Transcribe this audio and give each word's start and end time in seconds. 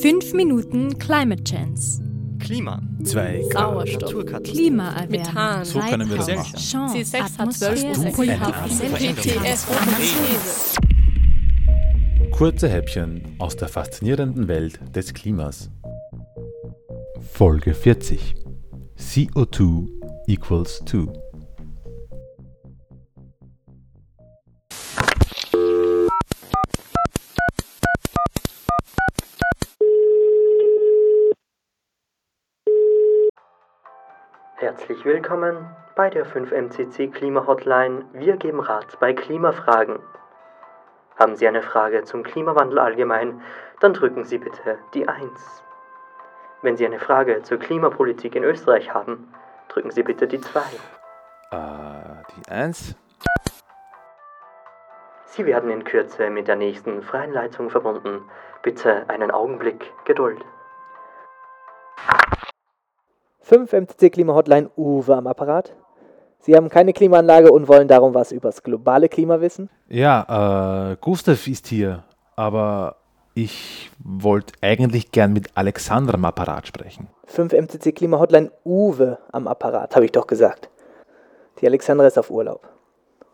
5 0.00 0.32
Minuten 0.34 0.96
Climate 0.98 1.42
Chance. 1.42 2.00
Klima. 2.38 2.80
2 3.02 3.42
Sauerstoff. 3.52 4.02
Naturkatastrophen. 4.02 4.54
Klimaerwärmung. 4.54 5.10
Methan. 5.10 5.64
So 5.64 5.80
können 5.80 6.08
wir 6.08 6.18
das 6.18 6.28
machen. 6.28 6.56
Chance, 6.56 6.98
C6 6.98 7.38
hat 7.38 7.52
12 7.52 7.84
Atmosphäre, 7.84 8.38
Prozent. 8.38 8.54
Kohlenstoff, 8.54 8.98
GTS 8.98 9.66
Transformation. 9.66 10.36
Kurze 12.30 12.68
Häppchen 12.68 13.22
aus 13.40 13.56
der 13.56 13.66
faszinierenden 13.66 14.46
Welt 14.46 14.78
des 14.94 15.12
Klimas. 15.14 15.68
Folge 17.32 17.74
40. 17.74 18.36
CO2 18.96 19.88
equals 20.28 20.80
2. 20.86 21.06
Herzlich 34.60 35.04
willkommen 35.04 35.68
bei 35.94 36.10
der 36.10 36.26
5MCC 36.26 37.12
Klima 37.12 37.46
Hotline. 37.46 38.06
Wir 38.12 38.36
geben 38.36 38.58
Rat 38.58 38.98
bei 38.98 39.12
Klimafragen. 39.12 40.00
Haben 41.16 41.36
Sie 41.36 41.46
eine 41.46 41.62
Frage 41.62 42.02
zum 42.02 42.24
Klimawandel 42.24 42.80
allgemein, 42.80 43.40
dann 43.78 43.94
drücken 43.94 44.24
Sie 44.24 44.38
bitte 44.38 44.78
die 44.94 45.06
1. 45.06 45.62
Wenn 46.62 46.76
Sie 46.76 46.84
eine 46.84 46.98
Frage 46.98 47.40
zur 47.42 47.60
Klimapolitik 47.60 48.34
in 48.34 48.42
Österreich 48.42 48.92
haben, 48.92 49.32
drücken 49.68 49.92
Sie 49.92 50.02
bitte 50.02 50.26
die 50.26 50.40
2. 50.40 50.58
Äh, 51.52 51.56
die 52.34 52.50
1. 52.50 52.96
Sie 55.26 55.46
werden 55.46 55.70
in 55.70 55.84
Kürze 55.84 56.30
mit 56.30 56.48
der 56.48 56.56
nächsten 56.56 57.02
freien 57.02 57.32
Leitung 57.32 57.70
verbunden. 57.70 58.28
Bitte 58.62 59.08
einen 59.08 59.30
Augenblick 59.30 59.92
Geduld. 60.04 60.44
5 63.48 63.72
MCC 63.72 64.10
Klima 64.10 64.34
Hotline 64.34 64.68
Uwe 64.76 65.16
am 65.16 65.26
Apparat. 65.26 65.74
Sie 66.38 66.54
haben 66.54 66.68
keine 66.68 66.92
Klimaanlage 66.92 67.50
und 67.50 67.66
wollen 67.66 67.88
darum 67.88 68.12
was 68.12 68.30
übers 68.30 68.62
globale 68.62 69.08
Klima 69.08 69.40
wissen? 69.40 69.70
Ja, 69.88 70.90
äh, 70.92 70.96
Gustav 71.00 71.46
ist 71.46 71.66
hier, 71.66 72.04
aber 72.36 72.96
ich 73.32 73.90
wollte 74.04 74.52
eigentlich 74.60 75.12
gern 75.12 75.32
mit 75.32 75.48
Alexandra 75.54 76.14
am 76.14 76.26
Apparat 76.26 76.66
sprechen. 76.66 77.08
5 77.24 77.54
MCC 77.54 77.92
Klima 77.92 78.18
Hotline 78.18 78.50
Uwe 78.66 79.16
am 79.32 79.48
Apparat, 79.48 79.96
habe 79.96 80.04
ich 80.04 80.12
doch 80.12 80.26
gesagt. 80.26 80.68
Die 81.62 81.66
Alexandra 81.66 82.06
ist 82.06 82.18
auf 82.18 82.30
Urlaub. 82.30 82.68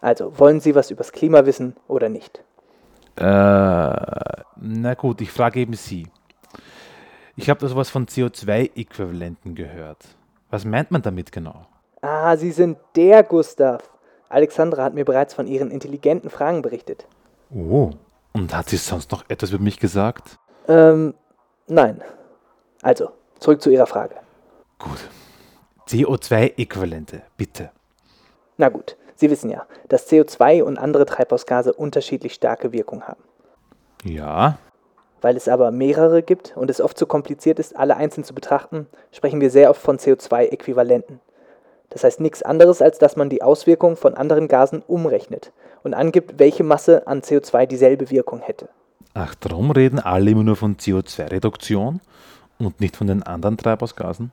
Also, 0.00 0.38
wollen 0.38 0.60
Sie 0.60 0.76
was 0.76 0.92
übers 0.92 1.10
Klima 1.10 1.46
wissen 1.46 1.74
oder 1.88 2.08
nicht? 2.08 2.44
Äh, 3.16 3.24
na 3.24 4.94
gut, 4.96 5.20
ich 5.20 5.32
frage 5.32 5.58
eben 5.58 5.72
Sie. 5.72 6.06
Ich 7.36 7.50
habe 7.50 7.60
da 7.60 7.68
sowas 7.68 7.90
von 7.90 8.06
CO2-Äquivalenten 8.06 9.54
gehört. 9.54 10.04
Was 10.50 10.64
meint 10.64 10.90
man 10.90 11.02
damit 11.02 11.32
genau? 11.32 11.66
Ah, 12.00 12.36
Sie 12.36 12.50
sind 12.50 12.78
der 12.94 13.22
Gustav. 13.22 13.82
Alexandra 14.28 14.84
hat 14.84 14.94
mir 14.94 15.04
bereits 15.04 15.34
von 15.34 15.46
Ihren 15.46 15.70
intelligenten 15.70 16.30
Fragen 16.30 16.62
berichtet. 16.62 17.06
Oh, 17.50 17.90
und 18.32 18.54
hat 18.56 18.68
sie 18.68 18.76
sonst 18.76 19.12
noch 19.12 19.24
etwas 19.28 19.50
über 19.50 19.62
mich 19.62 19.78
gesagt? 19.78 20.38
Ähm, 20.66 21.14
nein. 21.68 22.02
Also, 22.82 23.10
zurück 23.38 23.60
zu 23.62 23.70
Ihrer 23.70 23.86
Frage. 23.86 24.16
Gut. 24.78 24.98
CO2-Äquivalente, 25.88 27.22
bitte. 27.36 27.70
Na 28.56 28.68
gut, 28.68 28.96
Sie 29.14 29.30
wissen 29.30 29.50
ja, 29.50 29.66
dass 29.88 30.10
CO2 30.10 30.62
und 30.62 30.78
andere 30.78 31.06
Treibhausgase 31.06 31.72
unterschiedlich 31.72 32.34
starke 32.34 32.72
Wirkung 32.72 33.02
haben. 33.04 33.22
Ja, 34.04 34.58
Weil 35.26 35.36
es 35.36 35.48
aber 35.48 35.72
mehrere 35.72 36.22
gibt 36.22 36.56
und 36.56 36.70
es 36.70 36.80
oft 36.80 36.96
zu 36.96 37.04
kompliziert 37.04 37.58
ist, 37.58 37.74
alle 37.74 37.96
einzeln 37.96 38.22
zu 38.22 38.32
betrachten, 38.32 38.86
sprechen 39.10 39.40
wir 39.40 39.50
sehr 39.50 39.70
oft 39.70 39.82
von 39.82 39.98
CO2-Äquivalenten. 39.98 41.18
Das 41.90 42.04
heißt 42.04 42.20
nichts 42.20 42.44
anderes, 42.44 42.80
als 42.80 43.00
dass 43.00 43.16
man 43.16 43.28
die 43.28 43.42
Auswirkungen 43.42 43.96
von 43.96 44.14
anderen 44.14 44.46
Gasen 44.46 44.84
umrechnet 44.86 45.50
und 45.82 45.94
angibt, 45.94 46.38
welche 46.38 46.62
Masse 46.62 47.08
an 47.08 47.22
CO2 47.22 47.66
dieselbe 47.66 48.12
Wirkung 48.12 48.38
hätte. 48.38 48.68
ach, 49.14 49.34
darum 49.34 49.72
reden 49.72 49.98
alle 49.98 50.30
immer 50.30 50.44
nur 50.44 50.54
von 50.54 50.76
CO2-Reduktion 50.76 52.00
und 52.60 52.80
nicht 52.80 52.94
von 52.94 53.08
den 53.08 53.24
anderen 53.24 53.56
Treibhausgasen? 53.56 54.30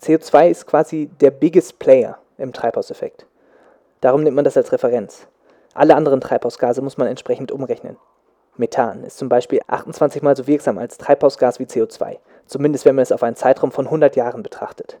CO2 0.00 0.48
ist 0.48 0.66
quasi 0.66 1.10
der 1.20 1.30
biggest 1.30 1.78
player 1.78 2.16
im 2.38 2.54
Treibhauseffekt. 2.54 3.26
Darum 4.00 4.22
nimmt 4.22 4.36
man 4.36 4.46
das 4.46 4.56
als 4.56 4.72
Referenz. 4.72 5.26
Alle 5.74 5.94
anderen 5.94 6.22
Treibhausgase 6.22 6.80
muss 6.80 6.96
man 6.96 7.08
entsprechend 7.08 7.52
umrechnen. 7.52 7.98
Methan 8.56 9.04
ist 9.04 9.16
zum 9.16 9.28
Beispiel 9.28 9.60
28 9.66 10.22
mal 10.22 10.36
so 10.36 10.46
wirksam 10.46 10.78
als 10.78 10.98
Treibhausgas 10.98 11.58
wie 11.58 11.64
CO2, 11.64 12.18
zumindest 12.46 12.84
wenn 12.84 12.94
man 12.94 13.02
es 13.02 13.12
auf 13.12 13.22
einen 13.22 13.36
Zeitraum 13.36 13.72
von 13.72 13.86
100 13.86 14.14
Jahren 14.14 14.42
betrachtet. 14.42 14.98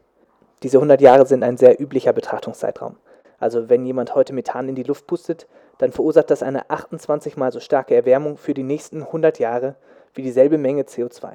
Diese 0.62 0.78
100 0.78 1.00
Jahre 1.00 1.26
sind 1.26 1.42
ein 1.42 1.56
sehr 1.56 1.80
üblicher 1.80 2.12
Betrachtungszeitraum. 2.12 2.96
Also 3.38 3.68
wenn 3.68 3.84
jemand 3.84 4.14
heute 4.14 4.32
Methan 4.32 4.68
in 4.68 4.74
die 4.74 4.84
Luft 4.84 5.06
pustet, 5.06 5.46
dann 5.78 5.92
verursacht 5.92 6.30
das 6.30 6.42
eine 6.42 6.70
28 6.70 7.36
mal 7.36 7.50
so 7.52 7.60
starke 7.60 7.94
Erwärmung 7.94 8.36
für 8.36 8.54
die 8.54 8.62
nächsten 8.62 9.02
100 9.02 9.38
Jahre 9.38 9.74
wie 10.14 10.22
dieselbe 10.22 10.58
Menge 10.58 10.82
CO2. 10.82 11.32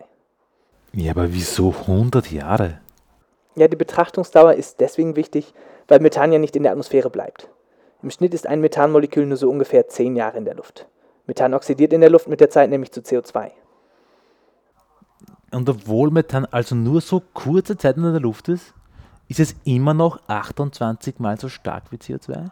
Ja, 0.94 1.12
aber 1.12 1.34
wieso 1.34 1.72
100 1.72 2.32
Jahre? 2.32 2.80
Ja, 3.56 3.68
die 3.68 3.76
Betrachtungsdauer 3.76 4.54
ist 4.54 4.80
deswegen 4.80 5.16
wichtig, 5.16 5.54
weil 5.88 6.00
Methan 6.00 6.32
ja 6.32 6.40
nicht 6.40 6.56
in 6.56 6.64
der 6.64 6.72
Atmosphäre 6.72 7.10
bleibt. 7.10 7.50
Im 8.02 8.10
Schnitt 8.10 8.34
ist 8.34 8.48
ein 8.48 8.62
Methanmolekül 8.62 9.26
nur 9.26 9.38
so 9.38 9.50
ungefähr 9.50 9.88
10 9.88 10.16
Jahre 10.16 10.38
in 10.38 10.46
der 10.46 10.56
Luft. 10.56 10.88
Methan 11.28 11.54
oxidiert 11.54 11.94
in 11.94 12.02
der 12.02 12.10
Luft 12.10 12.28
mit 12.28 12.40
der 12.40 12.50
Zeit 12.50 12.70
nämlich 12.70 12.92
zu 12.92 13.02
CO2. 13.02 13.52
Und 15.52 15.70
obwohl 15.70 16.12
Methan 16.12 16.46
also 16.46 16.76
nur 16.76 17.02
so 17.02 17.22
kurze 17.34 17.78
Zeit 17.78 17.98
in 17.98 18.04
der 18.04 18.20
Luft 18.20 18.50
ist, 18.50 18.74
ist 19.28 19.40
es 19.40 19.56
immer 19.66 19.94
noch 19.94 20.20
28 20.28 21.20
mal 21.20 21.38
so 21.38 21.50
stark 21.50 21.92
wie 21.92 21.98
CO2? 21.98 22.50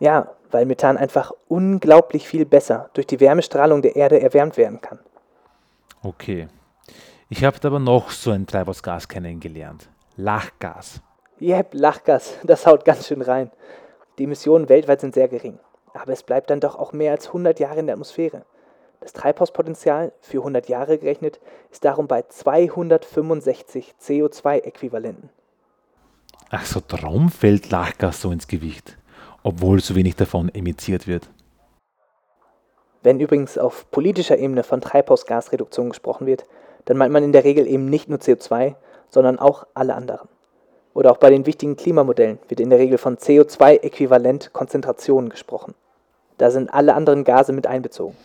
Ja, 0.00 0.32
weil 0.50 0.66
Methan 0.66 0.96
einfach 0.96 1.32
unglaublich 1.48 2.26
viel 2.26 2.44
besser 2.44 2.90
durch 2.94 3.06
die 3.06 3.20
Wärmestrahlung 3.20 3.82
der 3.82 3.94
Erde 3.96 4.20
erwärmt 4.20 4.56
werden 4.56 4.80
kann. 4.80 4.98
Okay. 6.02 6.48
Ich 7.28 7.44
habe 7.44 7.56
aber 7.62 7.78
noch 7.78 8.10
so 8.10 8.32
ein 8.32 8.46
Treibhausgas 8.46 9.08
kennengelernt. 9.08 9.88
Lachgas. 10.16 11.00
Jep, 11.38 11.68
Lachgas, 11.72 12.34
das 12.42 12.66
haut 12.66 12.84
ganz 12.84 13.06
schön 13.06 13.22
rein. 13.22 13.50
Die 14.18 14.24
Emissionen 14.24 14.68
weltweit 14.68 15.00
sind 15.00 15.14
sehr 15.14 15.28
gering. 15.28 15.58
Aber 15.94 16.12
es 16.12 16.22
bleibt 16.22 16.50
dann 16.50 16.60
doch 16.60 16.76
auch 16.76 16.92
mehr 16.92 17.12
als 17.12 17.28
100 17.28 17.60
Jahre 17.60 17.80
in 17.80 17.86
der 17.86 17.94
Atmosphäre. 17.94 18.44
Das 19.00 19.12
Treibhauspotenzial 19.12 20.12
für 20.20 20.38
100 20.38 20.68
Jahre 20.68 20.98
gerechnet 20.98 21.40
ist 21.70 21.84
darum 21.84 22.06
bei 22.06 22.22
265 22.22 23.94
CO2-Äquivalenten. 24.00 25.28
Ach 26.50 26.64
so, 26.64 26.80
darum 26.80 27.30
fällt 27.30 27.70
Lachgas 27.70 28.20
so 28.20 28.30
ins 28.30 28.46
Gewicht, 28.46 28.96
obwohl 29.42 29.80
so 29.80 29.96
wenig 29.96 30.16
davon 30.16 30.50
emittiert 30.54 31.06
wird. 31.06 31.28
Wenn 33.02 33.18
übrigens 33.18 33.58
auf 33.58 33.90
politischer 33.90 34.38
Ebene 34.38 34.62
von 34.62 34.80
Treibhausgasreduktion 34.80 35.88
gesprochen 35.88 36.26
wird, 36.26 36.46
dann 36.84 36.96
meint 36.96 37.12
man 37.12 37.24
in 37.24 37.32
der 37.32 37.44
Regel 37.44 37.66
eben 37.66 37.86
nicht 37.86 38.08
nur 38.08 38.18
CO2, 38.18 38.76
sondern 39.08 39.38
auch 39.38 39.66
alle 39.74 39.94
anderen. 39.94 40.28
Oder 40.94 41.10
auch 41.10 41.16
bei 41.16 41.30
den 41.30 41.46
wichtigen 41.46 41.76
Klimamodellen 41.76 42.38
wird 42.48 42.60
in 42.60 42.70
der 42.70 42.78
Regel 42.78 42.98
von 42.98 43.16
CO2-Äquivalent-Konzentrationen 43.16 45.30
gesprochen. 45.30 45.74
Da 46.38 46.50
sind 46.50 46.72
alle 46.72 46.94
anderen 46.94 47.24
Gase 47.24 47.52
mit 47.52 47.66
einbezogen. 47.66 48.16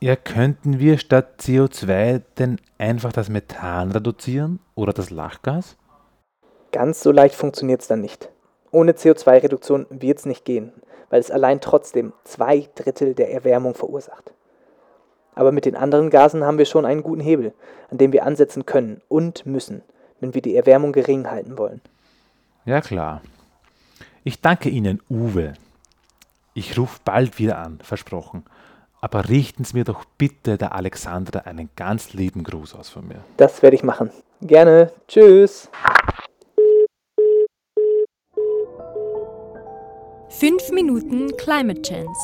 Ja, 0.00 0.16
könnten 0.16 0.78
wir 0.78 0.98
statt 0.98 1.40
CO2 1.40 2.20
denn 2.38 2.60
einfach 2.78 3.12
das 3.12 3.28
Methan 3.28 3.92
reduzieren 3.92 4.60
oder 4.74 4.92
das 4.92 5.10
Lachgas? 5.10 5.76
Ganz 6.72 7.00
so 7.00 7.12
leicht 7.12 7.34
funktioniert 7.34 7.80
es 7.80 7.88
dann 7.88 8.00
nicht. 8.00 8.28
Ohne 8.70 8.92
CO2-Reduktion 8.92 9.86
wird 9.90 10.18
es 10.18 10.26
nicht 10.26 10.44
gehen, 10.44 10.72
weil 11.08 11.20
es 11.20 11.30
allein 11.30 11.60
trotzdem 11.60 12.12
zwei 12.24 12.68
Drittel 12.74 13.14
der 13.14 13.32
Erwärmung 13.32 13.74
verursacht. 13.74 14.32
Aber 15.36 15.52
mit 15.52 15.64
den 15.64 15.76
anderen 15.76 16.10
Gasen 16.10 16.44
haben 16.44 16.58
wir 16.58 16.66
schon 16.66 16.84
einen 16.84 17.02
guten 17.02 17.20
Hebel, 17.20 17.54
an 17.90 17.98
dem 17.98 18.12
wir 18.12 18.24
ansetzen 18.24 18.66
können 18.66 19.00
und 19.08 19.46
müssen, 19.46 19.82
wenn 20.24 20.32
wir 20.32 20.40
die 20.40 20.56
Erwärmung 20.56 20.92
gering 20.92 21.30
halten 21.30 21.58
wollen. 21.58 21.82
Ja, 22.64 22.80
klar. 22.80 23.20
Ich 24.22 24.40
danke 24.40 24.70
Ihnen, 24.70 25.02
Uwe. 25.10 25.52
Ich 26.54 26.78
rufe 26.78 26.98
bald 27.04 27.38
wieder 27.38 27.58
an, 27.58 27.78
versprochen. 27.82 28.42
Aber 29.02 29.28
richten 29.28 29.64
Sie 29.64 29.76
mir 29.76 29.84
doch 29.84 30.06
bitte 30.16 30.56
der 30.56 30.74
Alexandra 30.74 31.40
einen 31.40 31.68
ganz 31.76 32.14
lieben 32.14 32.42
Gruß 32.42 32.74
aus 32.74 32.88
von 32.88 33.06
mir. 33.06 33.22
Das 33.36 33.60
werde 33.60 33.76
ich 33.76 33.82
machen. 33.82 34.10
Gerne. 34.40 34.92
Tschüss. 35.08 35.68
5 40.30 40.70
Minuten 40.70 41.36
Climate 41.36 41.82
Chance. 41.82 42.20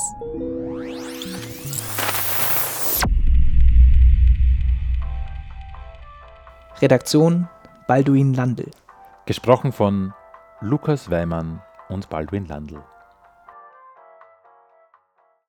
Redaktion 6.81 7.47
Balduin 7.91 8.35
Landl. 8.35 8.71
Gesprochen 9.27 9.73
von 9.73 10.15
Lukas 10.61 11.11
Weimann 11.11 11.61
und 11.89 12.09
Baldwin 12.09 12.47
Landl. 12.47 12.85